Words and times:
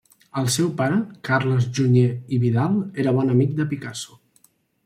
El 0.41 0.47
seu 0.53 0.69
pare, 0.79 0.95
Carles 1.29 1.67
Junyer 1.79 2.07
i 2.09 2.41
Vidal, 2.47 2.81
era 3.05 3.17
bon 3.19 3.33
amic 3.35 3.55
de 3.61 3.71
Picasso. 3.75 4.21